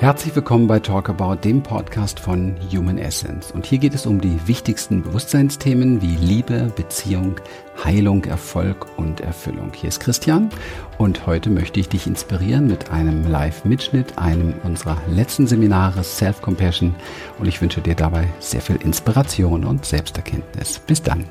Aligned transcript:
Herzlich 0.00 0.34
willkommen 0.34 0.66
bei 0.66 0.80
Talk 0.80 1.10
About, 1.10 1.42
dem 1.44 1.62
Podcast 1.62 2.20
von 2.20 2.56
Human 2.72 2.96
Essence. 2.96 3.52
Und 3.52 3.66
hier 3.66 3.76
geht 3.76 3.92
es 3.92 4.06
um 4.06 4.18
die 4.18 4.48
wichtigsten 4.48 5.02
Bewusstseinsthemen 5.02 6.00
wie 6.00 6.16
Liebe, 6.16 6.72
Beziehung, 6.74 7.36
Heilung, 7.84 8.24
Erfolg 8.24 8.86
und 8.96 9.20
Erfüllung. 9.20 9.74
Hier 9.74 9.90
ist 9.90 10.00
Christian 10.00 10.48
und 10.96 11.26
heute 11.26 11.50
möchte 11.50 11.80
ich 11.80 11.90
dich 11.90 12.06
inspirieren 12.06 12.66
mit 12.66 12.90
einem 12.90 13.30
Live-Mitschnitt, 13.30 14.16
einem 14.16 14.54
unserer 14.64 14.96
letzten 15.06 15.46
Seminare 15.46 16.02
Self-Compassion 16.02 16.94
und 17.38 17.46
ich 17.46 17.60
wünsche 17.60 17.82
dir 17.82 17.94
dabei 17.94 18.26
sehr 18.38 18.62
viel 18.62 18.76
Inspiration 18.76 19.66
und 19.66 19.84
Selbsterkenntnis. 19.84 20.78
Bis 20.78 21.02
dann. 21.02 21.26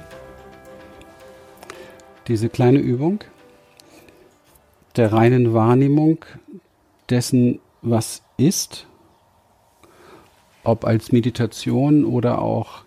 Diese 2.28 2.50
kleine 2.50 2.78
Übung 2.78 3.22
der 4.96 5.12
reinen 5.12 5.56
Wahrnehmung 5.56 6.24
dessen, 7.10 7.62
was 7.82 8.22
ist, 8.38 8.88
ob 10.64 10.86
als 10.86 11.12
Meditation 11.12 12.06
oder 12.06 12.42
auch 12.42 12.84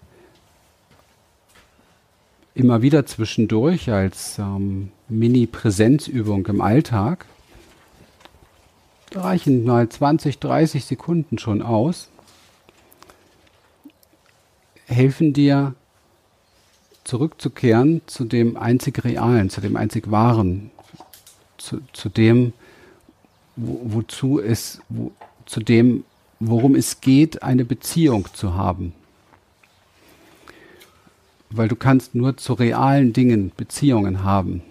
immer 2.54 2.82
wieder 2.82 3.06
zwischendurch 3.06 3.90
als 3.90 4.38
ähm, 4.38 4.92
Mini-Präsenzübung 5.08 6.46
im 6.46 6.60
Alltag, 6.60 7.26
reichen 9.14 9.64
mal 9.64 9.88
20, 9.88 10.38
30 10.38 10.84
Sekunden 10.84 11.38
schon 11.38 11.62
aus, 11.62 12.08
helfen 14.86 15.32
dir 15.32 15.74
zurückzukehren 17.04 18.02
zu 18.06 18.24
dem 18.24 18.56
einzig 18.56 19.04
Realen, 19.04 19.50
zu 19.50 19.60
dem 19.60 19.76
einzig 19.76 20.10
Wahren, 20.10 20.70
zu, 21.58 21.80
zu 21.92 22.08
dem, 22.08 22.52
wo, 23.56 23.80
wozu 23.84 24.40
es, 24.40 24.80
wo, 24.88 25.12
zu 25.46 25.60
dem, 25.60 26.04
worum 26.40 26.74
es 26.74 27.00
geht, 27.00 27.42
eine 27.42 27.64
Beziehung 27.64 28.26
zu 28.32 28.54
haben. 28.54 28.92
Weil 31.50 31.68
du 31.68 31.76
kannst 31.76 32.14
nur 32.14 32.36
zu 32.36 32.54
realen 32.54 33.12
Dingen 33.12 33.52
Beziehungen 33.56 34.24
haben. 34.24 34.62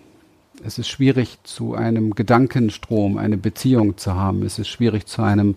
Es 0.63 0.77
ist 0.77 0.89
schwierig, 0.89 1.37
zu 1.43 1.73
einem 1.73 2.13
Gedankenstrom 2.13 3.17
eine 3.17 3.37
Beziehung 3.37 3.97
zu 3.97 4.13
haben. 4.13 4.43
Es 4.43 4.59
ist 4.59 4.67
schwierig, 4.67 5.07
zu 5.07 5.21
einem 5.21 5.55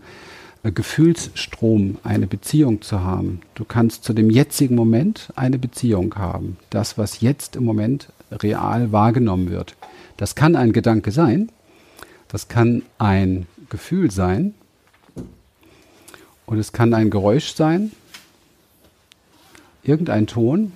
äh, 0.63 0.73
Gefühlsstrom 0.73 1.99
eine 2.05 2.27
Beziehung 2.27 2.81
zu 2.83 3.01
haben. 3.01 3.41
Du 3.55 3.65
kannst 3.65 4.05
zu 4.05 4.13
dem 4.13 4.31
jetzigen 4.31 4.75
Moment 4.75 5.33
eine 5.37 5.59
Beziehung 5.59 6.15
haben. 6.17 6.57
Das, 6.71 6.97
was 6.97 7.21
jetzt 7.21 7.57
im 7.57 7.65
Moment 7.65 8.09
real 8.31 8.93
wahrgenommen 8.93 9.51
wird. 9.51 9.77
Das 10.17 10.35
kann 10.35 10.57
ein 10.57 10.73
Gedanke 10.73 11.11
sein, 11.11 11.51
das 12.35 12.49
kann 12.49 12.83
ein 12.99 13.47
Gefühl 13.71 14.11
sein 14.11 14.55
und 16.47 16.59
es 16.59 16.73
kann 16.73 16.93
ein 16.93 17.09
Geräusch 17.09 17.55
sein, 17.55 17.93
irgendein 19.85 20.27
Ton. 20.27 20.73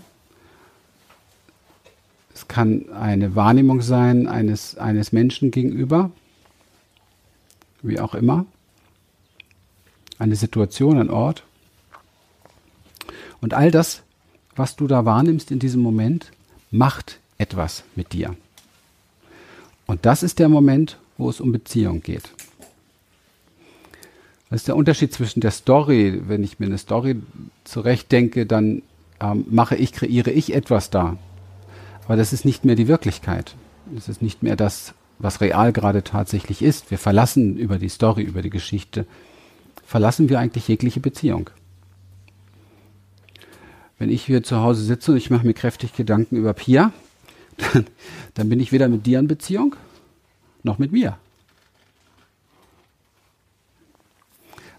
Es 2.32 2.46
kann 2.46 2.92
eine 2.92 3.34
Wahrnehmung 3.34 3.80
sein 3.80 4.28
eines, 4.28 4.78
eines 4.78 5.10
Menschen 5.10 5.50
gegenüber, 5.50 6.12
wie 7.82 7.98
auch 7.98 8.14
immer. 8.14 8.46
Eine 10.16 10.36
Situation, 10.36 10.96
ein 10.96 11.10
Ort. 11.10 11.42
Und 13.40 13.52
all 13.52 13.72
das, 13.72 14.02
was 14.54 14.76
du 14.76 14.86
da 14.86 15.04
wahrnimmst 15.04 15.50
in 15.50 15.58
diesem 15.58 15.82
Moment, 15.82 16.30
macht 16.70 17.18
etwas 17.36 17.82
mit 17.96 18.12
dir. 18.12 18.36
Und 19.86 20.06
das 20.06 20.22
ist 20.22 20.38
der 20.38 20.48
Moment, 20.48 20.98
wo 21.18 21.28
es 21.28 21.40
um 21.40 21.52
Beziehung 21.52 22.00
geht. 22.00 22.30
Das 24.50 24.62
ist 24.62 24.68
der 24.68 24.76
Unterschied 24.76 25.12
zwischen 25.12 25.40
der 25.40 25.50
Story. 25.50 26.22
Wenn 26.26 26.42
ich 26.42 26.58
mir 26.58 26.66
eine 26.66 26.78
Story 26.78 27.16
zurechtdenke, 27.64 28.46
dann 28.46 28.82
ähm, 29.20 29.44
mache 29.50 29.76
ich, 29.76 29.92
kreiere 29.92 30.30
ich 30.30 30.54
etwas 30.54 30.88
da. 30.88 31.18
Aber 32.06 32.16
das 32.16 32.32
ist 32.32 32.46
nicht 32.46 32.64
mehr 32.64 32.76
die 32.76 32.88
Wirklichkeit. 32.88 33.54
Das 33.92 34.08
ist 34.08 34.22
nicht 34.22 34.42
mehr 34.42 34.56
das, 34.56 34.94
was 35.18 35.42
real 35.42 35.72
gerade 35.72 36.02
tatsächlich 36.02 36.62
ist. 36.62 36.90
Wir 36.90 36.98
verlassen 36.98 37.58
über 37.58 37.78
die 37.78 37.90
Story, 37.90 38.22
über 38.22 38.40
die 38.40 38.50
Geschichte, 38.50 39.06
verlassen 39.84 40.30
wir 40.30 40.38
eigentlich 40.38 40.68
jegliche 40.68 41.00
Beziehung. 41.00 41.50
Wenn 43.98 44.10
ich 44.10 44.24
hier 44.24 44.42
zu 44.42 44.60
Hause 44.60 44.82
sitze 44.82 45.10
und 45.10 45.18
ich 45.18 45.28
mache 45.28 45.46
mir 45.46 45.54
kräftig 45.54 45.92
Gedanken 45.94 46.36
über 46.36 46.54
Pia, 46.54 46.92
dann, 47.72 47.86
dann 48.34 48.48
bin 48.48 48.60
ich 48.60 48.72
weder 48.72 48.88
mit 48.88 49.04
dir 49.04 49.18
in 49.18 49.28
Beziehung, 49.28 49.74
noch 50.68 50.78
mit 50.78 50.92
mir. 50.92 51.18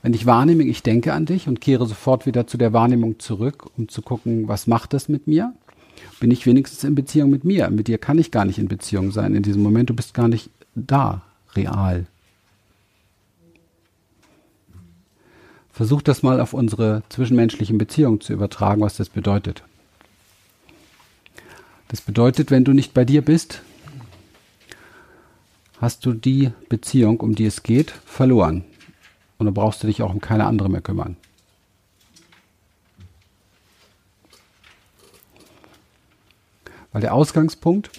Wenn 0.01 0.13
ich 0.13 0.25
wahrnehme, 0.25 0.63
ich 0.63 0.81
denke 0.81 1.13
an 1.13 1.25
dich 1.25 1.47
und 1.47 1.59
kehre 1.59 1.85
sofort 1.85 2.25
wieder 2.25 2.47
zu 2.47 2.57
der 2.57 2.71
Wahrnehmung 2.71 3.19
zurück, 3.19 3.65
um 3.77 3.89
zu 3.89 4.01
gucken, 4.01 4.47
was 4.47 4.65
macht 4.65 4.93
das 4.93 5.09
mit 5.09 5.27
mir, 5.27 5.53
bin 6.21 6.31
ich 6.31 6.45
wenigstens 6.45 6.85
in 6.85 6.95
Beziehung 6.95 7.29
mit 7.29 7.43
mir. 7.43 7.69
Mit 7.69 7.87
dir 7.87 7.97
kann 7.97 8.17
ich 8.17 8.31
gar 8.31 8.45
nicht 8.45 8.59
in 8.59 8.69
Beziehung 8.69 9.11
sein 9.11 9.35
in 9.35 9.43
diesem 9.43 9.61
Moment. 9.61 9.89
Du 9.89 9.93
bist 9.93 10.13
gar 10.13 10.29
nicht 10.29 10.49
da, 10.75 11.21
real. 11.55 12.05
Versuch 15.71 16.01
das 16.01 16.23
mal 16.23 16.39
auf 16.39 16.53
unsere 16.53 17.03
zwischenmenschlichen 17.09 17.77
Beziehungen 17.77 18.21
zu 18.21 18.33
übertragen, 18.33 18.81
was 18.81 18.97
das 18.97 19.09
bedeutet. 19.09 19.63
Das 21.89 22.01
bedeutet, 22.01 22.51
wenn 22.51 22.63
du 22.63 22.73
nicht 22.73 22.93
bei 22.93 23.03
dir 23.03 23.21
bist, 23.21 23.61
hast 25.79 26.05
du 26.05 26.13
die 26.13 26.51
Beziehung, 26.67 27.19
um 27.21 27.35
die 27.35 27.45
es 27.45 27.63
geht, 27.63 27.91
verloren. 27.91 28.63
Und 29.37 29.45
dann 29.45 29.53
brauchst 29.53 29.81
du 29.81 29.87
dich 29.87 30.01
auch 30.01 30.13
um 30.13 30.19
keine 30.21 30.45
andere 30.45 30.69
mehr 30.69 30.81
kümmern. 30.81 31.15
Weil 36.91 37.01
der 37.01 37.13
Ausgangspunkt 37.13 37.91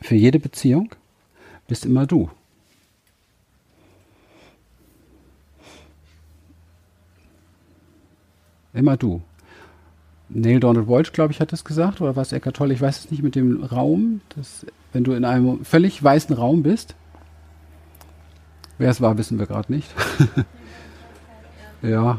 für 0.00 0.14
jede 0.14 0.38
Beziehung 0.38 0.94
bist 1.66 1.84
immer 1.84 2.06
du. 2.06 2.30
Immer 8.72 8.96
du. 8.96 9.22
Neil 10.34 10.58
Donald 10.58 10.88
Walsh, 10.88 11.12
glaube 11.12 11.32
ich, 11.32 11.40
hat 11.40 11.52
das 11.52 11.64
gesagt, 11.64 12.00
oder 12.00 12.16
was 12.16 12.32
Eckart 12.32 12.56
Tolle, 12.56 12.74
ich 12.74 12.80
weiß 12.80 12.98
es 12.98 13.10
nicht, 13.10 13.22
mit 13.22 13.36
dem 13.36 13.62
Raum, 13.62 14.20
dass, 14.34 14.66
wenn 14.92 15.04
du 15.04 15.12
in 15.12 15.24
einem 15.24 15.64
völlig 15.64 16.02
weißen 16.02 16.34
Raum 16.34 16.64
bist, 16.64 16.96
wer 18.78 18.90
es 18.90 19.00
war, 19.00 19.16
wissen 19.16 19.38
wir 19.38 19.46
gerade 19.46 19.72
nicht. 19.72 19.88
ja, 21.82 22.18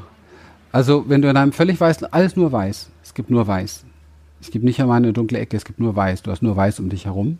also 0.72 1.10
wenn 1.10 1.22
du 1.22 1.30
in 1.30 1.36
einem 1.36 1.52
völlig 1.52 1.80
weißen, 1.80 2.12
alles 2.14 2.38
nur 2.38 2.54
weiß, 2.54 2.90
es 3.04 3.14
gibt 3.14 3.30
nur 3.30 3.46
weiß. 3.46 3.86
Es 4.40 4.50
gibt 4.50 4.64
nicht 4.64 4.80
einmal 4.80 4.98
eine 4.98 5.12
dunkle 5.12 5.40
Ecke, 5.40 5.58
es 5.58 5.66
gibt 5.66 5.80
nur 5.80 5.96
weiß, 5.96 6.24
du 6.24 6.32
hast 6.32 6.42
nur 6.42 6.56
weiß 6.56 6.80
um 6.80 6.90
dich 6.90 7.06
herum. 7.06 7.40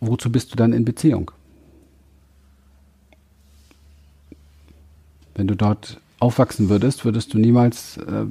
Wozu 0.00 0.32
bist 0.32 0.52
du 0.52 0.56
dann 0.56 0.72
in 0.72 0.84
Beziehung? 0.84 1.30
Wenn 5.36 5.46
du 5.46 5.54
dort 5.54 6.00
aufwachsen 6.18 6.68
würdest, 6.68 7.04
würdest 7.04 7.34
du 7.34 7.38
niemals, 7.38 7.98
äh, 7.98 8.24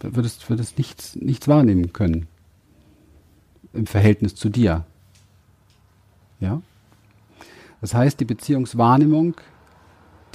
würdest, 0.00 0.48
würdest 0.48 0.78
nichts, 0.78 1.16
nichts 1.16 1.48
wahrnehmen 1.48 1.92
können 1.92 2.26
im 3.72 3.86
Verhältnis 3.86 4.34
zu 4.34 4.48
dir. 4.48 4.84
Ja? 6.40 6.60
Das 7.80 7.94
heißt, 7.94 8.20
die 8.20 8.24
Beziehungswahrnehmung, 8.24 9.34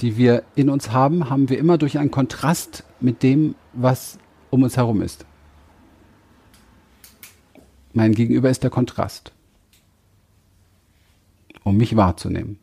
die 0.00 0.16
wir 0.16 0.42
in 0.54 0.68
uns 0.68 0.92
haben, 0.92 1.30
haben 1.30 1.48
wir 1.48 1.58
immer 1.58 1.78
durch 1.78 1.98
einen 1.98 2.10
Kontrast 2.10 2.84
mit 3.00 3.22
dem, 3.22 3.54
was 3.72 4.18
um 4.50 4.62
uns 4.62 4.76
herum 4.76 5.02
ist. 5.02 5.24
Mein 7.92 8.14
Gegenüber 8.14 8.50
ist 8.50 8.62
der 8.62 8.70
Kontrast, 8.70 9.32
um 11.64 11.76
mich 11.76 11.96
wahrzunehmen. 11.96 12.58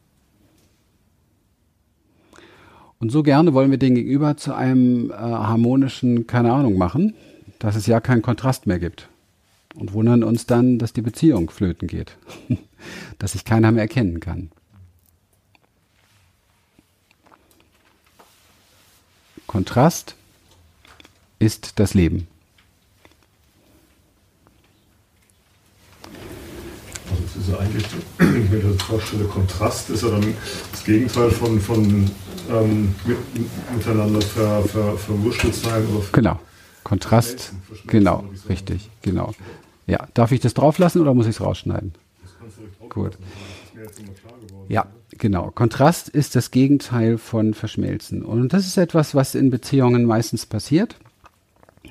Und 3.06 3.12
so 3.12 3.22
gerne 3.22 3.54
wollen 3.54 3.70
wir 3.70 3.78
den 3.78 3.94
Gegenüber 3.94 4.36
zu 4.36 4.56
einem 4.56 5.12
äh, 5.12 5.14
harmonischen, 5.14 6.26
keine 6.26 6.52
Ahnung, 6.52 6.76
machen, 6.76 7.14
dass 7.60 7.76
es 7.76 7.86
ja 7.86 8.00
keinen 8.00 8.24
Kontrast 8.24 8.66
mehr 8.66 8.80
gibt. 8.80 9.10
Und 9.76 9.94
wundern 9.94 10.24
uns 10.24 10.48
dann, 10.48 10.80
dass 10.80 10.92
die 10.92 11.04
Beziehung 11.04 11.52
flöten 11.52 11.88
geht, 11.88 12.18
dass 13.20 13.34
sich 13.34 13.46
keiner 13.46 13.72
mehr 13.72 13.84
erkennen 13.84 14.22
kann. 14.22 14.50
Kontrast 19.46 20.16
ist 21.38 21.78
das 21.78 21.94
Leben. 21.94 22.26
Also 27.12 27.24
es 27.24 27.36
ist 27.36 27.56
eigentlich, 27.56 27.86
wenn 28.18 28.25
vorstelle, 28.86 29.26
Kontrast 29.26 29.90
ist 29.90 30.04
ja 30.04 30.10
dann 30.10 30.34
das 30.72 30.84
Gegenteil 30.84 31.32
von, 31.32 31.60
von 31.60 32.10
ähm, 32.50 32.96
mit, 33.06 33.18
miteinander 33.76 34.22
ver, 34.22 34.64
ver, 34.64 34.98
verwurschtelt 34.98 35.56
sein. 35.56 35.86
Oder 35.88 36.06
genau, 36.12 36.40
Kontrast, 36.84 37.54
genau, 37.88 38.24
richtig, 38.48 38.90
genau. 39.02 39.34
Ja, 39.88 40.08
darf 40.14 40.32
ich 40.32 40.40
das 40.40 40.54
drauflassen 40.54 41.02
oder 41.02 41.14
muss 41.14 41.26
ich 41.26 41.36
es 41.36 41.42
rausschneiden? 41.42 41.94
Das 42.22 42.32
kannst 42.40 42.58
du 42.58 42.90
Gut. 42.90 43.18
Ja, 44.68 44.88
genau. 45.12 45.52
Kontrast 45.52 46.10
ist 46.10 46.36
das 46.36 46.52
Gegenteil 46.52 47.18
von 47.18 47.54
Verschmelzen. 47.54 48.24
Und 48.24 48.54
das 48.54 48.66
ist 48.66 48.78
etwas, 48.78 49.14
was 49.14 49.36
in 49.36 49.50
Beziehungen 49.50 50.06
meistens 50.06 50.46
passiert, 50.46 50.96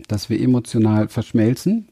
dass 0.08 0.28
wir 0.28 0.40
emotional 0.40 1.08
verschmelzen. 1.08 1.88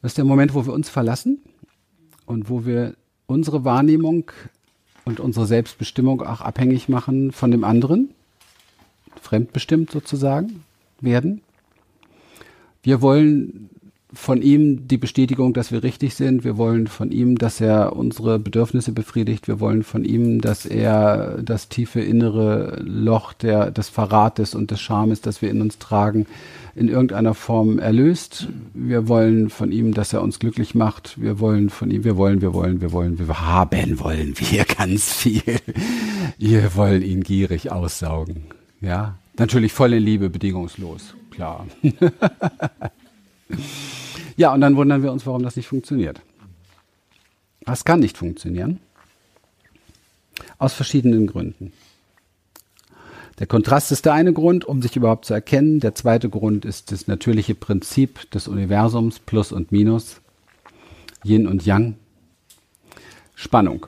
Das 0.00 0.12
ist 0.12 0.18
der 0.18 0.24
Moment, 0.24 0.54
wo 0.54 0.64
wir 0.64 0.72
uns 0.72 0.88
verlassen 0.88 1.38
und 2.26 2.48
wo 2.48 2.64
wir 2.64 2.94
unsere 3.26 3.64
Wahrnehmung 3.64 4.30
und 5.04 5.20
unsere 5.20 5.46
Selbstbestimmung 5.46 6.22
auch 6.22 6.40
abhängig 6.40 6.88
machen 6.88 7.32
von 7.32 7.50
dem 7.50 7.64
anderen, 7.64 8.10
fremdbestimmt 9.20 9.90
sozusagen 9.90 10.64
werden. 11.00 11.42
Wir 12.82 13.00
wollen 13.00 13.70
von 14.14 14.42
ihm 14.42 14.86
die 14.88 14.96
Bestätigung, 14.96 15.52
dass 15.52 15.72
wir 15.72 15.82
richtig 15.82 16.14
sind. 16.14 16.44
Wir 16.44 16.56
wollen 16.56 16.86
von 16.86 17.10
ihm, 17.10 17.36
dass 17.36 17.60
er 17.60 17.96
unsere 17.96 18.38
Bedürfnisse 18.38 18.92
befriedigt. 18.92 19.48
Wir 19.48 19.60
wollen 19.60 19.82
von 19.82 20.04
ihm, 20.04 20.40
dass 20.40 20.66
er 20.66 21.42
das 21.42 21.68
tiefe 21.68 22.00
innere 22.00 22.80
Loch 22.84 23.32
der, 23.32 23.70
des 23.70 23.88
Verrates 23.88 24.54
und 24.54 24.70
des 24.70 24.80
Schames, 24.80 25.20
das 25.20 25.42
wir 25.42 25.50
in 25.50 25.60
uns 25.60 25.78
tragen, 25.78 26.26
in 26.74 26.88
irgendeiner 26.88 27.34
Form 27.34 27.78
erlöst. 27.78 28.48
Wir 28.72 29.08
wollen 29.08 29.50
von 29.50 29.72
ihm, 29.72 29.94
dass 29.94 30.12
er 30.12 30.22
uns 30.22 30.38
glücklich 30.38 30.74
macht. 30.74 31.20
Wir 31.20 31.40
wollen 31.40 31.70
von 31.70 31.90
ihm, 31.90 32.04
wir 32.04 32.16
wollen, 32.16 32.40
wir 32.40 32.54
wollen, 32.54 32.80
wir 32.80 32.92
wollen, 32.92 33.18
wir 33.18 33.40
haben 33.40 34.00
wollen 34.00 34.34
wir 34.36 34.64
ganz 34.64 35.12
viel. 35.12 35.60
Wir 36.38 36.74
wollen 36.74 37.02
ihn 37.02 37.22
gierig 37.22 37.70
aussaugen. 37.70 38.44
Ja, 38.80 39.16
natürlich 39.38 39.72
voll 39.72 39.94
in 39.94 40.02
Liebe, 40.02 40.30
bedingungslos, 40.30 41.14
klar. 41.30 41.66
ja, 44.36 44.52
und 44.52 44.60
dann 44.60 44.76
wundern 44.76 45.02
wir 45.02 45.12
uns, 45.12 45.26
warum 45.26 45.42
das 45.42 45.56
nicht 45.56 45.68
funktioniert. 45.68 46.20
Das 47.64 47.84
kann 47.84 48.00
nicht 48.00 48.18
funktionieren. 48.18 48.80
Aus 50.58 50.72
verschiedenen 50.72 51.26
Gründen. 51.26 51.72
Der 53.38 53.46
Kontrast 53.46 53.90
ist 53.90 54.04
der 54.04 54.12
eine 54.12 54.32
Grund, 54.32 54.64
um 54.64 54.80
sich 54.80 54.94
überhaupt 54.94 55.24
zu 55.24 55.34
erkennen. 55.34 55.80
Der 55.80 55.94
zweite 55.94 56.28
Grund 56.28 56.64
ist 56.64 56.92
das 56.92 57.08
natürliche 57.08 57.54
Prinzip 57.54 58.30
des 58.30 58.46
Universums, 58.46 59.18
Plus 59.18 59.50
und 59.50 59.72
Minus, 59.72 60.20
Yin 61.24 61.48
und 61.48 61.66
Yang. 61.66 61.96
Spannung. 63.34 63.86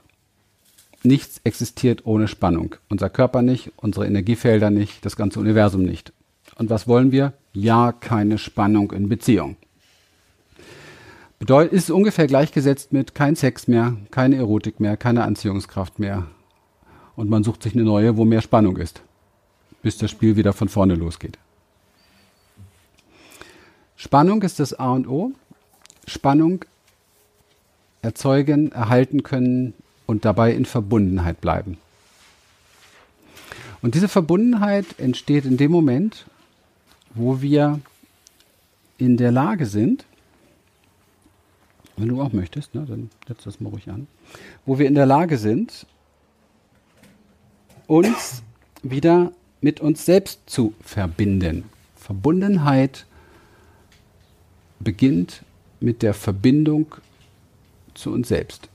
Nichts 1.04 1.40
existiert 1.44 2.04
ohne 2.04 2.26
Spannung. 2.26 2.74
Unser 2.88 3.08
Körper 3.08 3.42
nicht, 3.42 3.70
unsere 3.76 4.06
Energiefelder 4.06 4.70
nicht, 4.70 5.04
das 5.04 5.14
ganze 5.14 5.38
Universum 5.38 5.82
nicht. 5.82 6.12
Und 6.56 6.68
was 6.68 6.88
wollen 6.88 7.12
wir? 7.12 7.32
Ja, 7.52 7.92
keine 7.92 8.38
Spannung 8.38 8.90
in 8.92 9.08
Beziehung. 9.08 9.56
Bedeutet, 11.38 11.72
ist 11.72 11.90
ungefähr 11.90 12.26
gleichgesetzt 12.26 12.92
mit 12.92 13.14
kein 13.14 13.36
Sex 13.36 13.68
mehr, 13.68 13.96
keine 14.10 14.36
Erotik 14.36 14.80
mehr, 14.80 14.96
keine 14.96 15.24
Anziehungskraft 15.24 15.98
mehr. 15.98 16.26
Und 17.14 17.28
man 17.30 17.44
sucht 17.44 17.62
sich 17.62 17.74
eine 17.74 17.84
neue, 17.84 18.16
wo 18.16 18.24
mehr 18.24 18.42
Spannung 18.42 18.76
ist 18.76 19.02
bis 19.86 19.98
das 19.98 20.10
Spiel 20.10 20.34
wieder 20.34 20.52
von 20.52 20.68
vorne 20.68 20.96
losgeht. 20.96 21.38
Spannung 23.94 24.42
ist 24.42 24.58
das 24.58 24.74
A 24.74 24.90
und 24.90 25.06
O. 25.06 25.30
Spannung 26.08 26.64
erzeugen, 28.02 28.72
erhalten 28.72 29.22
können 29.22 29.74
und 30.06 30.24
dabei 30.24 30.52
in 30.52 30.64
Verbundenheit 30.64 31.40
bleiben. 31.40 31.78
Und 33.80 33.94
diese 33.94 34.08
Verbundenheit 34.08 34.86
entsteht 34.98 35.44
in 35.44 35.56
dem 35.56 35.70
Moment, 35.70 36.26
wo 37.14 37.40
wir 37.40 37.78
in 38.98 39.16
der 39.16 39.30
Lage 39.30 39.66
sind, 39.66 40.04
wenn 41.96 42.08
du 42.08 42.20
auch 42.20 42.32
möchtest, 42.32 42.74
ne, 42.74 42.84
dann 42.86 43.10
setz 43.26 43.44
das 43.44 43.60
mal 43.60 43.70
ruhig 43.70 43.88
an, 43.88 44.06
wo 44.64 44.78
wir 44.78 44.86
in 44.86 44.94
der 44.94 45.06
Lage 45.06 45.38
sind, 45.38 45.86
uns 47.86 48.42
wieder 48.82 49.32
mit 49.60 49.80
uns 49.80 50.04
selbst 50.04 50.40
zu 50.46 50.74
verbinden. 50.80 51.64
Verbundenheit 51.96 53.06
beginnt 54.78 55.42
mit 55.80 56.02
der 56.02 56.14
Verbindung 56.14 56.94
zu 57.94 58.12
uns 58.12 58.28
selbst. 58.28 58.68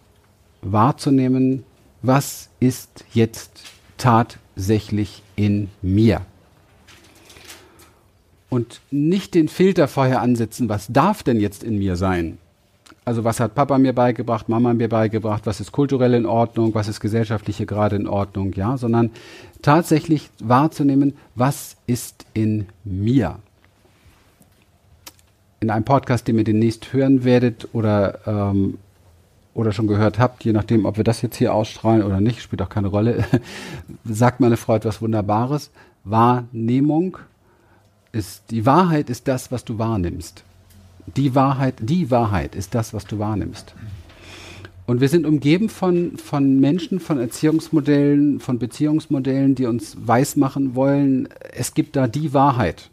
Wahrzunehmen, 0.62 1.64
was 2.02 2.50
ist 2.60 3.06
jetzt 3.14 3.64
tatsächlich 3.98 5.22
in 5.36 5.70
mir. 5.82 6.26
Und 8.50 8.82
nicht 8.92 9.34
den 9.34 9.48
Filter 9.48 9.88
vorher 9.88 10.22
ansetzen, 10.22 10.68
was 10.68 10.88
darf 10.88 11.24
denn 11.24 11.40
jetzt 11.40 11.64
in 11.64 11.78
mir 11.78 11.96
sein, 11.96 12.38
also 13.12 13.26
was 13.26 13.42
hat 13.42 13.56
Papa 13.56 13.78
mir 13.78 13.92
beigebracht, 13.92 14.48
Mama 14.48 14.74
mir 14.74 14.88
beigebracht, 14.88 15.46
was 15.46 15.60
ist 15.60 15.74
kulturell 15.74 16.14
in 16.14 16.26
Ordnung, 16.26 16.74
was 16.74 16.88
ist 16.88 17.02
gesellschaftliche 17.02 17.66
gerade 17.66 17.98
in 17.98 18.08
Ordnung, 18.08 18.54
ja, 18.54 18.78
sondern 18.78 19.12
tatsächlich 19.62 20.30
wahrzunehmen, 20.42 21.18
was 21.36 21.76
ist 21.88 22.26
in 22.34 22.68
mir. 22.86 23.40
In 25.60 25.70
einem 25.70 25.84
Podcast, 25.84 26.26
den 26.30 26.38
ihr 26.38 26.46
demnächst 26.46 26.94
hören 26.94 27.26
werdet 27.26 27.68
oder, 27.74 28.20
ähm, 28.26 28.78
oder 29.54 29.74
schon 29.74 29.88
gehört 29.88 30.18
habt, 30.18 30.46
je 30.46 30.54
nachdem, 30.54 30.86
ob 30.86 30.96
wir 30.96 31.04
das 31.04 31.22
jetzt 31.22 31.36
hier 31.36 31.54
ausstrahlen 31.54 32.04
oder 32.04 32.22
nicht, 32.22 32.42
spielt 32.42 32.62
auch 32.62 32.70
keine 32.70 32.88
Rolle, 32.88 33.26
sagt 34.06 34.40
meine 34.40 34.56
Frau 34.56 34.76
etwas 34.76 35.02
Wunderbares. 35.02 35.70
Wahrnehmung 36.06 37.18
ist, 38.14 38.52
die 38.52 38.66
Wahrheit 38.66 39.10
ist 39.10 39.28
das, 39.28 39.52
was 39.52 39.66
du 39.66 39.78
wahrnimmst. 39.78 40.46
Die 41.18 41.36
Wahrheit, 41.36 41.76
die 41.82 42.10
Wahrheit 42.10 42.56
ist 42.56 42.74
das, 42.74 42.94
was 42.94 43.06
du 43.06 43.20
wahrnimmst. 43.20 43.76
Und 44.86 45.02
wir 45.02 45.10
sind 45.10 45.26
umgeben 45.26 45.70
von, 45.70 46.18
von 46.18 46.60
Menschen, 46.60 47.00
von 47.00 47.20
Erziehungsmodellen, 47.20 48.40
von 48.40 48.60
Beziehungsmodellen, 48.60 49.56
die 49.56 49.66
uns 49.66 49.96
weismachen 50.06 50.76
wollen, 50.76 51.30
es 51.54 51.74
gibt 51.74 51.96
da 51.96 52.08
die 52.08 52.34
Wahrheit. 52.34 52.90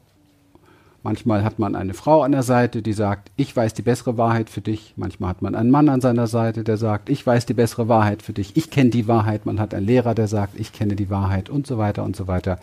Manchmal 1.05 1.45
hat 1.45 1.59
man 1.59 1.75
eine 1.75 1.95
Frau 1.95 2.23
an 2.23 2.33
der 2.33 2.43
Seite, 2.43 2.83
die 2.83 2.93
sagt, 2.93 3.31
ich 3.37 3.57
weiß 3.57 3.73
die 3.73 3.83
bessere 3.83 4.19
Wahrheit 4.19 4.51
für 4.51 4.61
dich. 4.61 4.95
Manchmal 4.97 5.31
hat 5.31 5.43
man 5.43 5.55
einen 5.55 5.71
Mann 5.71 5.89
an 5.89 6.01
seiner 6.01 6.27
Seite, 6.27 6.65
der 6.65 6.77
sagt, 6.77 7.09
ich 7.09 7.25
weiß 7.27 7.47
die 7.47 7.55
bessere 7.55 7.89
Wahrheit 7.89 8.21
für 8.21 8.33
dich. 8.33 8.57
Ich 8.57 8.71
kenne 8.71 8.91
die 8.91 9.07
Wahrheit. 9.07 9.47
Man 9.47 9.61
hat 9.61 9.75
einen 9.75 9.87
Lehrer, 9.87 10.15
der 10.15 10.29
sagt, 10.29 10.59
ich 10.59 10.73
kenne 10.73 10.97
die 10.97 11.09
Wahrheit 11.09 11.51
und 11.51 11.67
so 11.67 11.79
weiter 11.79 12.05
und 12.05 12.17
so 12.17 12.27
weiter. 12.27 12.59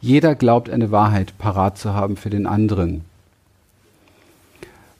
Jeder 0.00 0.34
glaubt, 0.34 0.70
eine 0.70 0.90
Wahrheit 0.90 1.36
parat 1.38 1.78
zu 1.78 1.94
haben 1.94 2.16
für 2.16 2.30
den 2.30 2.46
anderen. 2.46 3.04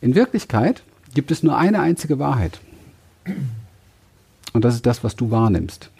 In 0.00 0.14
Wirklichkeit 0.14 0.82
gibt 1.14 1.30
es 1.30 1.42
nur 1.42 1.56
eine 1.56 1.80
einzige 1.80 2.18
Wahrheit. 2.18 2.60
Und 4.52 4.64
das 4.64 4.74
ist 4.74 4.86
das, 4.86 5.04
was 5.04 5.16
du 5.16 5.30
wahrnimmst. 5.30 5.90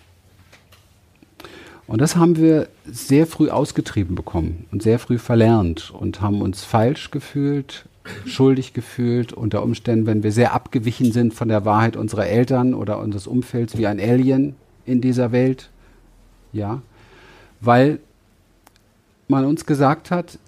Und 1.87 2.01
das 2.01 2.17
haben 2.17 2.37
wir 2.37 2.69
sehr 2.87 3.27
früh 3.27 3.51
ausgetrieben 3.51 4.15
bekommen 4.15 4.67
und 4.71 4.83
sehr 4.83 5.01
früh 5.01 5.19
verlernt 5.19 5.91
und 5.91 6.21
haben 6.21 6.41
uns 6.41 6.63
falsch 6.63 7.11
gefühlt, 7.11 7.85
schuldig 8.27 8.75
gefühlt, 8.75 9.33
unter 9.33 9.63
Umständen, 9.63 10.07
wenn 10.07 10.23
wir 10.23 10.31
sehr 10.31 10.55
abgewichen 10.55 11.11
sind 11.11 11.35
von 11.35 11.49
der 11.49 11.65
Wahrheit 11.65 11.97
unserer 11.97 12.27
Eltern 12.27 12.75
oder 12.75 13.01
unseres 13.01 13.27
Umfelds, 13.27 13.77
wie 13.77 13.89
ein 13.89 13.99
Alien 13.99 14.55
in 14.87 15.01
dieser 15.01 15.33
Welt. 15.33 15.69
Ja, 16.53 16.81
weil 17.61 17.99
man 19.27 19.45
uns 19.45 19.67
gesagt 19.67 20.11
hat, 20.13 20.39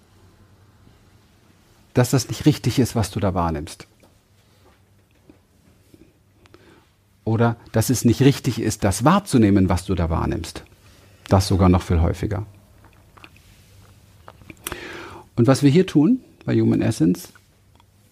dass 1.95 2.11
das 2.11 2.29
nicht 2.29 2.47
richtig 2.47 2.79
ist, 2.79 2.97
was 2.97 3.11
du 3.11 3.21
da 3.21 3.35
wahrnimmst. 3.35 3.87
Oder 7.25 7.57
dass 7.71 7.91
es 7.91 8.05
nicht 8.05 8.21
richtig 8.21 8.61
ist, 8.61 8.85
das 8.85 9.05
wahrzunehmen, 9.05 9.69
was 9.69 9.85
du 9.85 9.95
da 9.95 10.11
wahrnimmst. 10.11 10.65
Das 11.29 11.47
sogar 11.47 11.69
noch 11.69 11.83
viel 11.83 12.01
häufiger. 12.01 12.47
Und 15.37 15.47
was 15.47 15.63
wir 15.63 15.71
hier 15.71 15.87
tun 15.87 16.21
bei 16.45 16.61
Human 16.61 16.83
Essence 16.83 17.33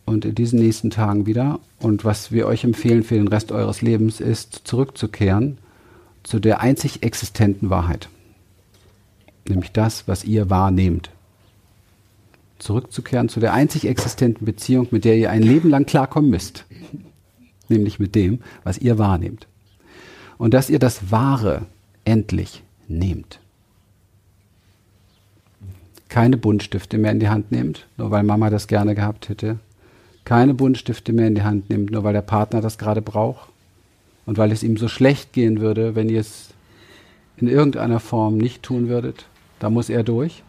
und 0.06 0.24
in 0.24 0.34
diesen 0.34 0.58
nächsten 0.58 0.90
Tagen 0.90 1.26
wieder 1.26 1.60
und 1.78 2.04
was 2.04 2.32
wir 2.32 2.46
euch 2.46 2.64
empfehlen 2.64 3.02
für 3.02 3.16
den 3.16 3.28
Rest 3.28 3.52
eures 3.52 3.82
Lebens 3.82 4.20
ist, 4.20 4.62
zurückzukehren 4.64 5.58
zu 6.22 6.38
der 6.38 6.60
einzig 6.60 7.02
existenten 7.02 7.68
Wahrheit. 7.68 8.08
Nämlich 9.48 9.72
das, 9.72 10.06
was 10.06 10.24
ihr 10.24 10.50
wahrnehmt 10.50 11.10
zurückzukehren 12.60 13.28
zu 13.28 13.40
der 13.40 13.52
einzig 13.52 13.86
existenten 13.86 14.44
Beziehung, 14.44 14.88
mit 14.90 15.04
der 15.04 15.16
ihr 15.16 15.30
ein 15.30 15.42
Leben 15.42 15.70
lang 15.70 15.86
klarkommen 15.86 16.30
müsst. 16.30 16.64
Nämlich 17.68 17.98
mit 17.98 18.14
dem, 18.14 18.40
was 18.64 18.78
ihr 18.78 18.98
wahrnehmt. 18.98 19.46
Und 20.38 20.54
dass 20.54 20.70
ihr 20.70 20.78
das 20.78 21.10
Wahre 21.10 21.66
endlich 22.04 22.62
nehmt. 22.88 23.40
Keine 26.08 26.36
Buntstifte 26.36 26.98
mehr 26.98 27.12
in 27.12 27.20
die 27.20 27.28
Hand 27.28 27.52
nehmt, 27.52 27.86
nur 27.96 28.10
weil 28.10 28.24
Mama 28.24 28.50
das 28.50 28.66
gerne 28.66 28.94
gehabt 28.94 29.28
hätte. 29.28 29.58
Keine 30.24 30.54
Buntstifte 30.54 31.12
mehr 31.12 31.28
in 31.28 31.36
die 31.36 31.42
Hand 31.42 31.70
nehmt, 31.70 31.90
nur 31.90 32.04
weil 32.04 32.12
der 32.12 32.22
Partner 32.22 32.60
das 32.60 32.78
gerade 32.78 33.02
braucht. 33.02 33.48
Und 34.26 34.38
weil 34.38 34.52
es 34.52 34.62
ihm 34.62 34.76
so 34.76 34.88
schlecht 34.88 35.32
gehen 35.32 35.60
würde, 35.60 35.94
wenn 35.94 36.08
ihr 36.08 36.20
es 36.20 36.50
in 37.36 37.48
irgendeiner 37.48 38.00
Form 38.00 38.38
nicht 38.38 38.62
tun 38.62 38.88
würdet. 38.88 39.26
Da 39.60 39.70
muss 39.70 39.88
er 39.88 40.02
durch 40.02 40.42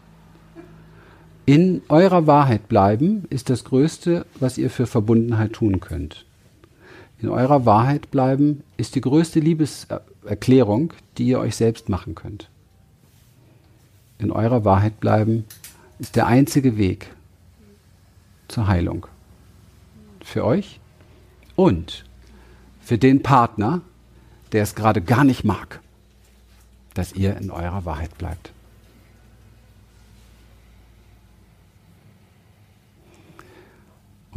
in 1.51 1.81
eurer 1.89 2.27
Wahrheit 2.27 2.69
bleiben 2.69 3.25
ist 3.29 3.49
das 3.49 3.65
Größte, 3.65 4.25
was 4.39 4.57
ihr 4.57 4.69
für 4.69 4.87
Verbundenheit 4.87 5.51
tun 5.51 5.81
könnt. 5.81 6.25
In 7.21 7.27
eurer 7.27 7.65
Wahrheit 7.65 8.09
bleiben 8.09 8.63
ist 8.77 8.95
die 8.95 9.01
größte 9.01 9.41
Liebeserklärung, 9.41 10.93
die 11.17 11.25
ihr 11.25 11.39
euch 11.39 11.57
selbst 11.57 11.89
machen 11.89 12.15
könnt. 12.15 12.49
In 14.17 14.31
eurer 14.31 14.63
Wahrheit 14.63 15.01
bleiben 15.01 15.43
ist 15.99 16.15
der 16.15 16.25
einzige 16.25 16.77
Weg 16.77 17.09
zur 18.47 18.67
Heilung. 18.67 19.07
Für 20.23 20.45
euch 20.45 20.79
und 21.57 22.05
für 22.79 22.97
den 22.97 23.23
Partner, 23.23 23.81
der 24.53 24.63
es 24.63 24.73
gerade 24.73 25.01
gar 25.01 25.25
nicht 25.25 25.43
mag, 25.43 25.81
dass 26.93 27.11
ihr 27.11 27.35
in 27.35 27.51
eurer 27.51 27.83
Wahrheit 27.83 28.17
bleibt. 28.17 28.53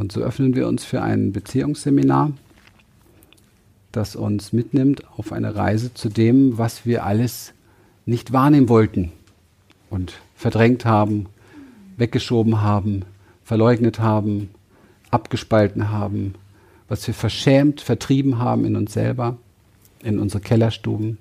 Und 0.05 0.11
so 0.11 0.21
öffnen 0.21 0.55
wir 0.55 0.67
uns 0.67 0.85
für 0.85 1.01
ein 1.01 1.31
Beziehungsseminar, 1.31 2.31
das 3.91 4.15
uns 4.15 4.53
mitnimmt 4.53 5.01
auf 5.17 5.31
eine 5.31 5.55
Reise 5.55 5.95
zu 5.95 6.09
dem, 6.09 6.59
was 6.59 6.85
wir 6.85 7.03
alles 7.05 7.53
nicht 8.05 8.31
wahrnehmen 8.31 8.69
wollten 8.69 9.11
und 9.89 10.13
verdrängt 10.35 10.85
haben, 10.85 11.25
weggeschoben 11.97 12.61
haben, 12.61 13.01
verleugnet 13.43 13.97
haben, 13.97 14.51
abgespalten 15.09 15.89
haben, 15.89 16.35
was 16.87 17.07
wir 17.07 17.15
verschämt 17.15 17.81
vertrieben 17.81 18.37
haben 18.37 18.63
in 18.63 18.75
uns 18.75 18.93
selber, 18.93 19.37
in 20.03 20.19
unsere 20.19 20.43
Kellerstuben. 20.43 21.17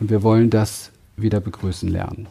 Und 0.00 0.08
wir 0.08 0.22
wollen 0.22 0.48
das 0.48 0.90
wieder 1.18 1.40
begrüßen 1.40 1.90
lernen. 1.90 2.28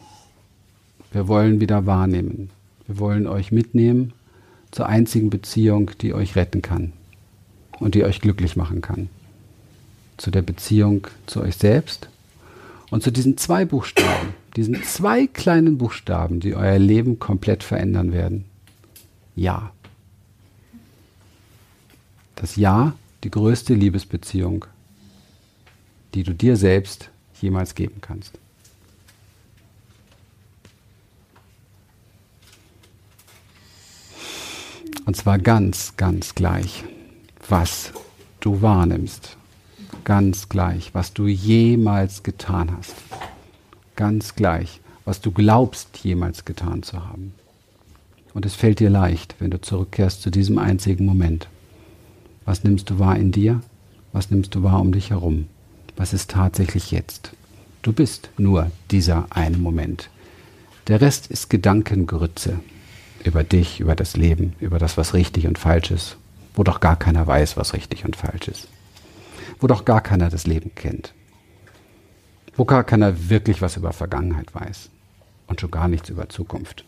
Wir 1.12 1.28
wollen 1.28 1.60
wieder 1.60 1.86
wahrnehmen. 1.86 2.50
Wir 2.88 2.98
wollen 2.98 3.28
euch 3.28 3.52
mitnehmen 3.52 4.14
zur 4.70 4.86
einzigen 4.86 5.30
Beziehung, 5.30 5.90
die 6.00 6.14
euch 6.14 6.36
retten 6.36 6.62
kann 6.62 6.92
und 7.78 7.94
die 7.94 8.04
euch 8.04 8.20
glücklich 8.20 8.56
machen 8.56 8.80
kann. 8.80 9.08
Zu 10.16 10.30
der 10.30 10.42
Beziehung 10.42 11.06
zu 11.26 11.40
euch 11.40 11.56
selbst 11.56 12.08
und 12.90 13.02
zu 13.02 13.10
diesen 13.10 13.36
zwei 13.36 13.64
Buchstaben, 13.64 14.34
diesen 14.56 14.82
zwei 14.82 15.26
kleinen 15.26 15.78
Buchstaben, 15.78 16.40
die 16.40 16.54
euer 16.54 16.78
Leben 16.78 17.18
komplett 17.18 17.62
verändern 17.62 18.12
werden. 18.12 18.44
Ja. 19.34 19.72
Das 22.36 22.56
Ja, 22.56 22.94
die 23.24 23.30
größte 23.30 23.74
Liebesbeziehung, 23.74 24.64
die 26.14 26.22
du 26.22 26.34
dir 26.34 26.56
selbst 26.56 27.10
jemals 27.40 27.74
geben 27.74 28.00
kannst. 28.00 28.38
Und 35.06 35.16
zwar 35.16 35.38
ganz, 35.38 35.96
ganz 35.96 36.34
gleich, 36.34 36.84
was 37.48 37.92
du 38.40 38.62
wahrnimmst. 38.62 39.36
Ganz 40.04 40.48
gleich, 40.48 40.94
was 40.94 41.12
du 41.12 41.26
jemals 41.26 42.22
getan 42.22 42.70
hast. 42.76 42.94
Ganz 43.96 44.34
gleich, 44.34 44.80
was 45.04 45.20
du 45.20 45.30
glaubst 45.30 45.98
jemals 45.98 46.44
getan 46.44 46.82
zu 46.82 47.04
haben. 47.06 47.34
Und 48.32 48.46
es 48.46 48.54
fällt 48.54 48.80
dir 48.80 48.90
leicht, 48.90 49.36
wenn 49.38 49.50
du 49.50 49.60
zurückkehrst 49.60 50.22
zu 50.22 50.30
diesem 50.30 50.58
einzigen 50.58 51.04
Moment. 51.04 51.48
Was 52.44 52.64
nimmst 52.64 52.90
du 52.90 52.98
wahr 52.98 53.16
in 53.16 53.32
dir? 53.32 53.60
Was 54.12 54.30
nimmst 54.30 54.54
du 54.54 54.62
wahr 54.62 54.80
um 54.80 54.92
dich 54.92 55.10
herum? 55.10 55.46
Was 55.96 56.12
ist 56.12 56.30
tatsächlich 56.30 56.90
jetzt? 56.90 57.32
Du 57.82 57.92
bist 57.92 58.30
nur 58.38 58.70
dieser 58.90 59.26
eine 59.30 59.58
Moment. 59.58 60.10
Der 60.86 61.00
Rest 61.00 61.26
ist 61.28 61.50
Gedankengrütze 61.50 62.60
über 63.24 63.44
dich, 63.44 63.80
über 63.80 63.94
das 63.94 64.16
Leben, 64.16 64.54
über 64.60 64.78
das, 64.78 64.96
was 64.96 65.14
richtig 65.14 65.46
und 65.46 65.58
falsch 65.58 65.90
ist, 65.90 66.16
wo 66.54 66.62
doch 66.62 66.80
gar 66.80 66.96
keiner 66.96 67.26
weiß, 67.26 67.56
was 67.56 67.74
richtig 67.74 68.04
und 68.04 68.16
falsch 68.16 68.48
ist, 68.48 68.68
wo 69.60 69.66
doch 69.66 69.84
gar 69.84 70.00
keiner 70.00 70.30
das 70.30 70.46
Leben 70.46 70.74
kennt, 70.74 71.12
wo 72.56 72.64
gar 72.64 72.84
keiner 72.84 73.28
wirklich 73.28 73.62
was 73.62 73.76
über 73.76 73.92
Vergangenheit 73.92 74.54
weiß 74.54 74.90
und 75.46 75.60
schon 75.60 75.70
gar 75.70 75.88
nichts 75.88 76.08
über 76.08 76.28
Zukunft, 76.28 76.84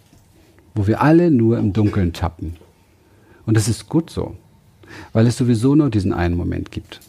wo 0.75 0.87
wir 0.87 1.03
alle 1.03 1.31
nur 1.31 1.59
im 1.59 1.73
Dunkeln 1.73 2.12
tappen. 2.12 2.57
Und 3.45 3.57
es 3.57 3.69
ist 3.69 3.89
gut 3.89 4.09
so, 4.09 4.37
weil 5.12 5.27
es 5.27 5.37
sowieso 5.37 5.75
nur 5.75 5.91
diesen 5.91 6.12
einen 6.12 6.37
Moment 6.37 6.71
gibt, 6.71 7.01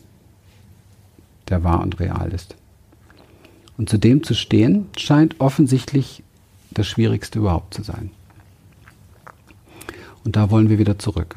der 1.49 1.63
wahr 1.63 1.81
und 1.81 1.99
real 1.99 2.31
ist. 2.33 2.55
Und 3.77 3.89
zu 3.89 3.97
dem 3.97 4.23
zu 4.23 4.33
stehen, 4.33 4.87
scheint 4.97 5.39
offensichtlich 5.39 6.23
das 6.71 6.87
Schwierigste 6.87 7.39
überhaupt 7.39 7.73
zu 7.73 7.83
sein. 7.83 8.11
Und 10.23 10.35
da 10.35 10.49
wollen 10.49 10.69
wir 10.69 10.79
wieder 10.79 10.97
zurück. 10.97 11.35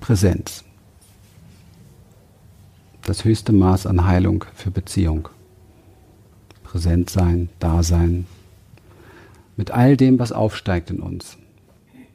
Präsenz. 0.00 0.64
Das 3.04 3.24
höchste 3.24 3.52
Maß 3.52 3.86
an 3.86 4.04
Heilung 4.04 4.44
für 4.54 4.70
Beziehung. 4.70 5.28
Präsent 6.62 7.10
sein, 7.10 7.48
da 7.58 7.82
sein. 7.82 8.26
Mit 9.56 9.70
all 9.70 9.96
dem, 9.96 10.18
was 10.18 10.32
aufsteigt 10.32 10.90
in 10.90 11.00
uns. 11.00 11.36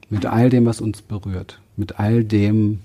Mit 0.10 0.26
all 0.26 0.50
dem, 0.50 0.66
was 0.66 0.82
uns 0.82 1.02
berührt. 1.02 1.60
Mit 1.76 2.00
all 2.00 2.24
dem, 2.24 2.82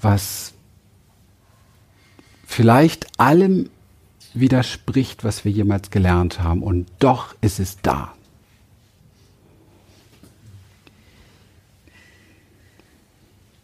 was 0.00 0.52
vielleicht 2.46 3.06
allem 3.18 3.70
widerspricht, 4.34 5.24
was 5.24 5.44
wir 5.44 5.52
jemals 5.52 5.90
gelernt 5.90 6.40
haben. 6.40 6.62
Und 6.62 6.88
doch 6.98 7.34
ist 7.40 7.60
es 7.60 7.78
da. 7.82 8.14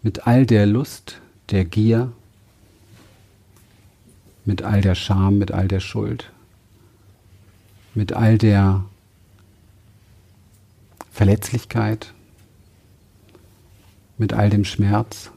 Mit 0.03 0.27
all 0.27 0.47
der 0.47 0.67
Lust, 0.67 1.21
der 1.51 1.65
Gier, 1.65 2.13
mit 4.45 4.63
all 4.63 4.81
der 4.81 4.95
Scham, 4.95 5.39
mit 5.39 5.51
all 5.51 5.69
der 5.69 5.81
Schuld, 5.81 6.31
mit 7.95 8.13
all 8.13 8.39
der 8.39 8.85
Verletzlichkeit, 11.11 12.13
mit 14.19 14.33
all 14.33 14.51
dem 14.51 14.65
Schmerz, 14.65 15.31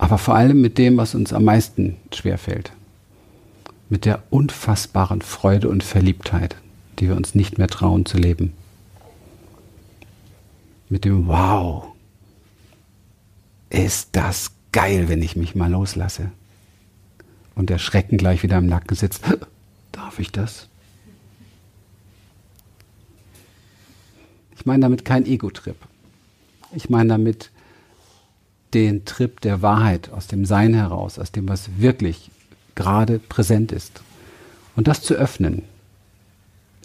aber 0.00 0.16
vor 0.16 0.34
allem 0.34 0.62
mit 0.62 0.78
dem, 0.78 0.96
was 0.96 1.14
uns 1.14 1.34
am 1.34 1.44
meisten 1.44 1.96
schwerfällt. 2.12 2.72
Mit 3.90 4.06
der 4.06 4.22
unfassbaren 4.30 5.20
Freude 5.20 5.68
und 5.68 5.84
Verliebtheit, 5.84 6.56
die 6.98 7.08
wir 7.08 7.16
uns 7.16 7.34
nicht 7.34 7.58
mehr 7.58 7.68
trauen 7.68 8.06
zu 8.06 8.16
leben. 8.16 8.54
Mit 10.88 11.04
dem 11.04 11.28
Wow, 11.28 11.88
ist 13.68 14.08
das 14.12 14.52
geil, 14.72 15.10
wenn 15.10 15.22
ich 15.22 15.36
mich 15.36 15.54
mal 15.54 15.70
loslasse. 15.70 16.32
Und 17.54 17.68
der 17.68 17.78
Schrecken 17.78 18.16
gleich 18.16 18.42
wieder 18.42 18.56
im 18.56 18.66
Nacken 18.66 18.96
sitzt. 18.96 19.22
Darf 19.92 20.18
ich 20.18 20.32
das? 20.32 20.66
Ich 24.56 24.64
meine 24.64 24.80
damit 24.80 25.04
kein 25.04 25.26
Ego-Trip. 25.26 25.76
Ich 26.74 26.88
meine 26.88 27.10
damit 27.10 27.50
den 28.74 29.04
Trip 29.04 29.40
der 29.40 29.62
Wahrheit 29.62 30.10
aus 30.10 30.26
dem 30.26 30.44
Sein 30.44 30.74
heraus, 30.74 31.18
aus 31.18 31.32
dem, 31.32 31.48
was 31.48 31.78
wirklich 31.78 32.30
gerade 32.74 33.18
präsent 33.18 33.72
ist. 33.72 34.02
Und 34.76 34.88
das 34.88 35.02
zu 35.02 35.14
öffnen. 35.14 35.62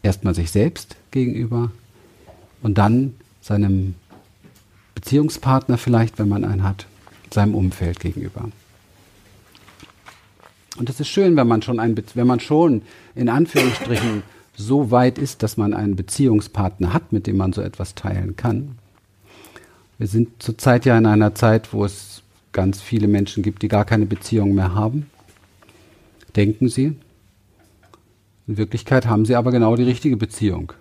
Erstmal 0.01 0.35
sich 0.35 0.51
selbst 0.51 0.95
gegenüber 1.11 1.71
und 2.61 2.77
dann 2.77 3.15
seinem 3.41 3.95
Beziehungspartner 4.93 5.77
vielleicht, 5.77 6.19
wenn 6.19 6.29
man 6.29 6.45
einen 6.45 6.63
hat, 6.63 6.87
seinem 7.31 7.55
Umfeld 7.55 7.99
gegenüber. 7.99 8.49
Und 10.77 10.89
es 10.89 10.99
ist 10.99 11.07
schön, 11.07 11.35
wenn 11.35 11.47
man 11.47 11.61
schon 11.61 11.79
ein, 11.79 11.95
wenn 12.15 12.27
man 12.27 12.39
schon 12.39 12.81
in 13.15 13.29
Anführungsstrichen 13.29 14.23
so 14.57 14.91
weit 14.91 15.17
ist, 15.17 15.43
dass 15.43 15.57
man 15.57 15.73
einen 15.73 15.95
Beziehungspartner 15.95 16.93
hat, 16.93 17.13
mit 17.13 17.27
dem 17.27 17.37
man 17.37 17.53
so 17.53 17.61
etwas 17.61 17.95
teilen 17.95 18.35
kann. 18.35 18.77
Wir 19.97 20.07
sind 20.07 20.43
zurzeit 20.43 20.85
ja 20.85 20.97
in 20.97 21.05
einer 21.05 21.35
Zeit, 21.35 21.73
wo 21.73 21.85
es 21.85 22.21
ganz 22.51 22.81
viele 22.81 23.07
Menschen 23.07 23.43
gibt, 23.43 23.61
die 23.61 23.67
gar 23.67 23.85
keine 23.85 24.05
Beziehung 24.05 24.53
mehr 24.53 24.73
haben. 24.73 25.09
Denken 26.35 26.67
sie. 26.67 26.97
In 28.47 28.57
Wirklichkeit 28.57 29.07
haben 29.07 29.25
sie 29.25 29.35
aber 29.35 29.51
genau 29.51 29.75
die 29.75 29.83
richtige 29.83 30.17
Beziehung, 30.17 30.73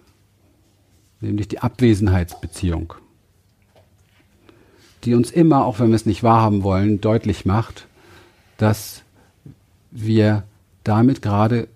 nämlich 1.20 1.48
die 1.48 1.60
Abwesenheitsbeziehung, 1.60 2.94
die 5.04 5.14
uns 5.14 5.30
immer, 5.30 5.64
auch 5.64 5.78
wenn 5.78 5.88
wir 5.88 5.96
es 5.96 6.06
nicht 6.06 6.22
wahrhaben 6.22 6.62
wollen, 6.62 7.00
deutlich 7.00 7.46
macht, 7.46 7.86
dass 8.58 9.02
wir 9.90 10.42
damit 10.82 11.22
gerade 11.22 11.68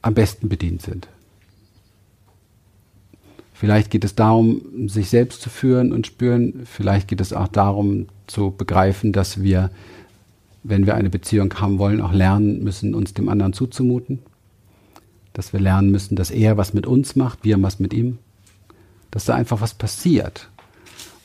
am 0.00 0.14
besten 0.14 0.48
bedient 0.48 0.80
sind. 0.80 1.08
Vielleicht 3.60 3.90
geht 3.90 4.04
es 4.04 4.14
darum, 4.14 4.88
sich 4.88 5.10
selbst 5.10 5.42
zu 5.42 5.50
führen 5.50 5.92
und 5.92 6.06
spüren. 6.06 6.62
Vielleicht 6.64 7.08
geht 7.08 7.20
es 7.20 7.34
auch 7.34 7.46
darum, 7.46 8.06
zu 8.26 8.54
begreifen, 8.56 9.12
dass 9.12 9.42
wir, 9.42 9.70
wenn 10.62 10.86
wir 10.86 10.94
eine 10.94 11.10
Beziehung 11.10 11.52
haben 11.60 11.78
wollen, 11.78 12.00
auch 12.00 12.14
lernen 12.14 12.64
müssen, 12.64 12.94
uns 12.94 13.12
dem 13.12 13.28
anderen 13.28 13.52
zuzumuten. 13.52 14.20
Dass 15.34 15.52
wir 15.52 15.60
lernen 15.60 15.90
müssen, 15.90 16.16
dass 16.16 16.30
er 16.30 16.56
was 16.56 16.72
mit 16.72 16.86
uns 16.86 17.16
macht, 17.16 17.44
wir 17.44 17.62
was 17.62 17.80
mit 17.80 17.92
ihm. 17.92 18.16
dass 19.10 19.26
da 19.26 19.34
einfach 19.34 19.60
was 19.60 19.74
passiert, 19.74 20.48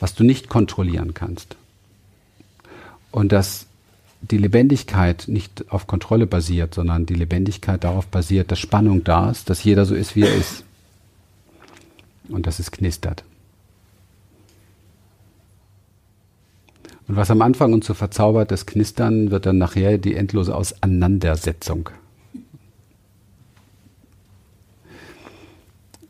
was 0.01 0.13
du 0.13 0.25
nicht 0.25 0.49
kontrollieren 0.49 1.13
kannst. 1.13 1.55
Und 3.11 3.31
dass 3.31 3.67
die 4.19 4.39
Lebendigkeit 4.39 5.29
nicht 5.29 5.71
auf 5.71 5.87
Kontrolle 5.87 6.27
basiert, 6.27 6.73
sondern 6.73 7.05
die 7.05 7.13
Lebendigkeit 7.13 7.85
darauf 7.85 8.07
basiert, 8.07 8.51
dass 8.51 8.59
Spannung 8.59 9.05
da 9.05 9.29
ist, 9.29 9.49
dass 9.49 9.63
jeder 9.63 9.85
so 9.85 9.95
ist, 9.95 10.17
wie 10.17 10.23
er 10.23 10.35
ist. 10.35 10.64
Und 12.29 12.47
dass 12.47 12.59
es 12.59 12.71
knistert. 12.71 13.23
Und 17.07 17.15
was 17.15 17.29
am 17.29 17.41
Anfang 17.41 17.73
uns 17.73 17.85
so 17.85 17.93
verzaubert, 17.93 18.51
das 18.51 18.65
Knistern, 18.65 19.29
wird 19.29 19.45
dann 19.45 19.57
nachher 19.57 19.97
die 19.97 20.15
endlose 20.15 20.55
Auseinandersetzung. 20.55 21.89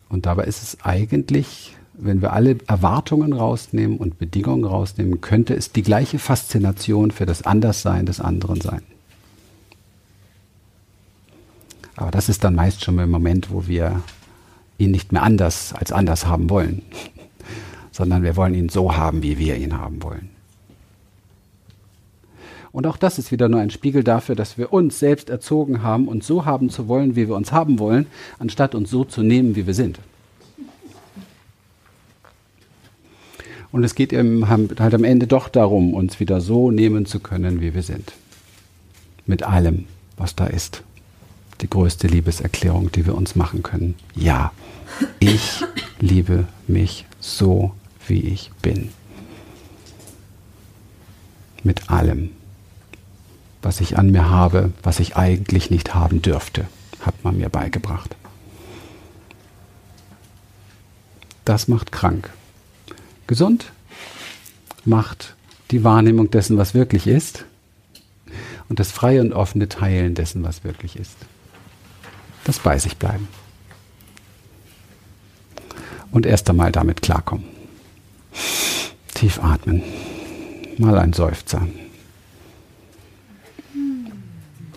Und 0.07 0.25
dabei 0.25 0.45
ist 0.45 0.63
es 0.63 0.81
eigentlich, 0.81 1.75
wenn 1.93 2.21
wir 2.21 2.31
alle 2.31 2.57
Erwartungen 2.67 3.33
rausnehmen 3.33 3.97
und 3.97 4.17
Bedingungen 4.17 4.63
rausnehmen, 4.63 5.19
könnte 5.19 5.53
es 5.53 5.71
die 5.71 5.83
gleiche 5.83 6.19
Faszination 6.19 7.11
für 7.11 7.25
das 7.25 7.41
Anderssein 7.41 8.05
des 8.05 8.21
anderen 8.21 8.61
sein. 8.61 8.81
Aber 11.97 12.11
das 12.11 12.29
ist 12.29 12.43
dann 12.43 12.55
meist 12.55 12.83
schon 12.83 12.99
im 12.99 13.09
Moment, 13.09 13.51
wo 13.51 13.67
wir 13.67 14.01
ihn 14.77 14.91
nicht 14.91 15.11
mehr 15.11 15.23
anders 15.23 15.73
als 15.73 15.91
anders 15.91 16.25
haben 16.25 16.49
wollen, 16.49 16.81
sondern 17.91 18.23
wir 18.23 18.35
wollen 18.35 18.53
ihn 18.53 18.69
so 18.69 18.95
haben, 18.95 19.23
wie 19.23 19.37
wir 19.37 19.55
ihn 19.57 19.77
haben 19.77 20.03
wollen. 20.03 20.29
Und 22.75 22.87
auch 22.87 22.97
das 22.97 23.17
ist 23.17 23.31
wieder 23.31 23.47
nur 23.47 23.61
ein 23.61 23.69
Spiegel 23.69 24.03
dafür, 24.03 24.35
dass 24.35 24.57
wir 24.57 24.73
uns 24.73 24.99
selbst 24.99 25.29
erzogen 25.29 25.81
haben, 25.81 26.09
uns 26.09 26.27
so 26.27 26.43
haben 26.43 26.69
zu 26.69 26.89
wollen, 26.89 27.15
wie 27.15 27.29
wir 27.29 27.35
uns 27.35 27.53
haben 27.53 27.79
wollen, 27.79 28.07
anstatt 28.37 28.75
uns 28.75 28.89
so 28.89 29.05
zu 29.05 29.23
nehmen, 29.23 29.55
wie 29.55 29.65
wir 29.65 29.73
sind. 29.73 29.97
Und 33.71 33.85
es 33.85 33.95
geht 33.95 34.11
eben 34.11 34.49
halt 34.49 34.93
am 34.93 35.03
Ende 35.05 35.25
doch 35.25 35.47
darum, 35.47 35.93
uns 35.93 36.19
wieder 36.19 36.41
so 36.41 36.69
nehmen 36.69 37.05
zu 37.05 37.21
können, 37.21 37.61
wie 37.61 37.73
wir 37.73 37.83
sind. 37.83 38.11
Mit 39.25 39.43
allem, 39.43 39.85
was 40.17 40.35
da 40.35 40.47
ist. 40.47 40.83
Die 41.61 41.69
größte 41.69 42.07
Liebeserklärung, 42.07 42.91
die 42.91 43.05
wir 43.05 43.15
uns 43.15 43.35
machen 43.35 43.63
können. 43.63 43.95
Ja, 44.15 44.51
ich 45.19 45.63
liebe 45.99 46.47
mich 46.67 47.05
so, 47.19 47.73
wie 48.07 48.21
ich 48.21 48.51
bin. 48.61 48.89
Mit 51.63 51.89
allem 51.89 52.31
was 53.65 53.81
ich 53.81 53.97
an 53.97 54.11
mir 54.11 54.29
habe, 54.29 54.71
was 54.83 54.99
ich 54.99 55.17
eigentlich 55.17 55.71
nicht 55.71 55.95
haben 55.95 56.21
dürfte, 56.21 56.67
hat 57.01 57.23
man 57.23 57.35
mir 57.35 57.49
beigebracht. 57.49 58.15
Das 61.45 61.67
macht 61.67 61.91
krank. 61.91 62.29
Gesund 63.25 63.71
macht 64.85 65.35
die 65.71 65.83
Wahrnehmung 65.83 66.29
dessen, 66.29 66.59
was 66.59 66.75
wirklich 66.75 67.07
ist 67.07 67.45
und 68.69 68.79
das 68.79 68.91
freie 68.91 69.21
und 69.21 69.33
offene 69.33 69.67
Teilen 69.67 70.13
dessen, 70.13 70.43
was 70.43 70.63
wirklich 70.63 70.95
ist. 70.95 71.17
Das 72.45 72.59
bei 72.59 72.79
sich 72.79 72.95
bleiben. 72.95 73.27
Und 76.11 76.25
erst 76.25 76.49
einmal 76.49 76.71
damit 76.71 77.01
klarkommen. 77.01 77.43
Tief 79.13 79.39
atmen. 79.43 79.83
Mal 80.77 80.97
ein 80.97 81.11
Seufzer 81.13 81.67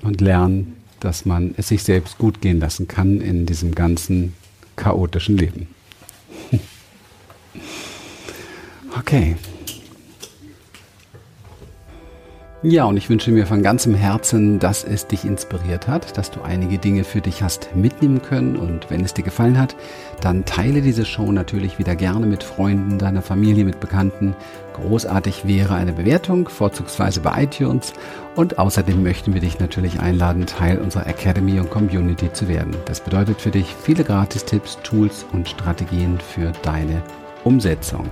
und 0.02 0.20
lernen, 0.20 0.76
dass 1.00 1.24
man 1.24 1.54
es 1.56 1.68
sich 1.68 1.82
selbst 1.82 2.18
gut 2.18 2.40
gehen 2.40 2.60
lassen 2.60 2.88
kann 2.88 3.20
in 3.20 3.46
diesem 3.46 3.74
ganzen 3.74 4.34
chaotischen 4.76 5.38
Leben. 5.38 5.68
Okay. 8.98 9.36
Ja, 12.60 12.86
und 12.86 12.96
ich 12.96 13.08
wünsche 13.08 13.30
mir 13.30 13.46
von 13.46 13.62
ganzem 13.62 13.94
Herzen, 13.94 14.58
dass 14.58 14.82
es 14.82 15.06
dich 15.06 15.24
inspiriert 15.24 15.86
hat, 15.86 16.18
dass 16.18 16.32
du 16.32 16.42
einige 16.42 16.78
Dinge 16.78 17.04
für 17.04 17.20
dich 17.20 17.40
hast 17.40 17.68
mitnehmen 17.76 18.20
können. 18.20 18.56
Und 18.56 18.90
wenn 18.90 19.04
es 19.04 19.14
dir 19.14 19.22
gefallen 19.22 19.60
hat, 19.60 19.76
dann 20.20 20.44
teile 20.44 20.82
diese 20.82 21.04
Show 21.04 21.30
natürlich 21.30 21.78
wieder 21.78 21.94
gerne 21.94 22.26
mit 22.26 22.42
Freunden, 22.42 22.98
deiner 22.98 23.22
Familie, 23.22 23.64
mit 23.64 23.78
Bekannten. 23.78 24.34
Großartig 24.72 25.46
wäre 25.46 25.76
eine 25.76 25.92
Bewertung, 25.92 26.48
vorzugsweise 26.48 27.20
bei 27.20 27.44
iTunes. 27.44 27.92
Und 28.34 28.58
außerdem 28.58 29.04
möchten 29.04 29.34
wir 29.34 29.40
dich 29.40 29.60
natürlich 29.60 30.00
einladen, 30.00 30.44
Teil 30.46 30.78
unserer 30.78 31.06
Academy 31.06 31.60
und 31.60 31.70
Community 31.70 32.32
zu 32.32 32.48
werden. 32.48 32.74
Das 32.86 33.00
bedeutet 33.00 33.40
für 33.40 33.52
dich 33.52 33.72
viele 33.80 34.02
Gratistipps, 34.02 34.78
Tools 34.82 35.24
und 35.32 35.48
Strategien 35.48 36.18
für 36.18 36.50
deine 36.62 37.02
Umsetzung. 37.44 38.10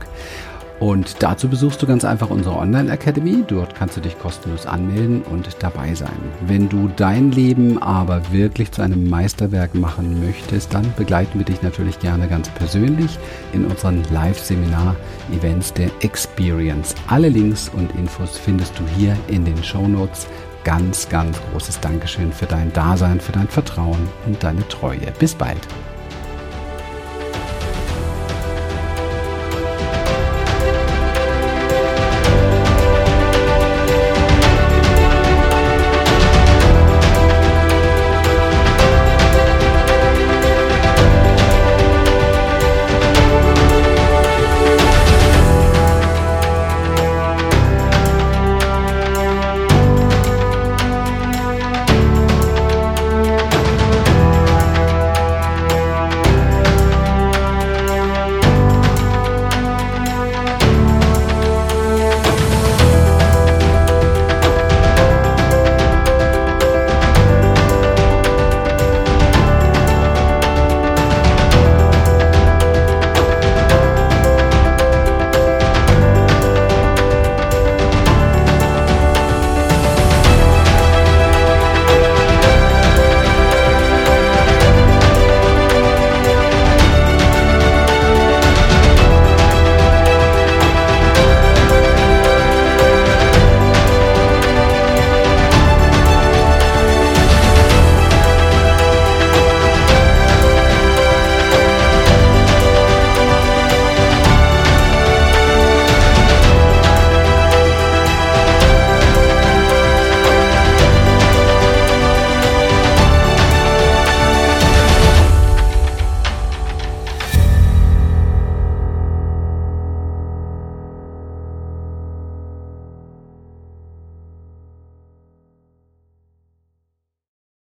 Und 0.78 1.22
dazu 1.22 1.48
besuchst 1.48 1.80
du 1.80 1.86
ganz 1.86 2.04
einfach 2.04 2.28
unsere 2.28 2.56
Online 2.56 2.92
Academy. 2.92 3.42
Dort 3.46 3.74
kannst 3.74 3.96
du 3.96 4.00
dich 4.00 4.18
kostenlos 4.18 4.66
anmelden 4.66 5.22
und 5.22 5.48
dabei 5.60 5.94
sein. 5.94 6.18
Wenn 6.46 6.68
du 6.68 6.90
dein 6.96 7.32
Leben 7.32 7.82
aber 7.82 8.20
wirklich 8.30 8.72
zu 8.72 8.82
einem 8.82 9.08
Meisterwerk 9.08 9.74
machen 9.74 10.20
möchtest, 10.20 10.74
dann 10.74 10.92
begleiten 10.96 11.38
wir 11.38 11.46
dich 11.46 11.62
natürlich 11.62 11.98
gerne 11.98 12.28
ganz 12.28 12.50
persönlich 12.50 13.18
in 13.54 13.64
unseren 13.64 14.02
Live-Seminar-Events 14.12 15.72
der 15.72 15.90
Experience. 16.00 16.94
Alle 17.06 17.30
Links 17.30 17.70
und 17.70 17.94
Infos 17.94 18.36
findest 18.36 18.78
du 18.78 18.82
hier 18.98 19.16
in 19.28 19.44
den 19.44 19.62
Show 19.64 19.88
Notes. 19.88 20.26
Ganz, 20.64 21.08
ganz 21.08 21.38
großes 21.52 21.80
Dankeschön 21.80 22.32
für 22.32 22.46
dein 22.46 22.72
Dasein, 22.72 23.20
für 23.20 23.32
dein 23.32 23.48
Vertrauen 23.48 24.08
und 24.26 24.42
deine 24.42 24.66
Treue. 24.68 25.12
Bis 25.18 25.34
bald. 25.34 25.60